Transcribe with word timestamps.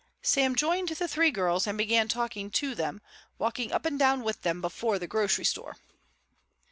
Sam 0.23 0.55
joined 0.55 0.89
the 0.89 1.07
three 1.07 1.29
girls, 1.29 1.67
and 1.67 1.77
began 1.77 2.07
talking 2.07 2.49
to 2.49 2.73
them, 2.73 3.03
walking 3.37 3.71
up 3.71 3.85
and 3.85 3.99
down 3.99 4.23
with 4.23 4.41
them 4.41 4.59
before 4.59 4.97
the 4.97 5.05
grocery 5.05 5.45
store. 5.45 5.77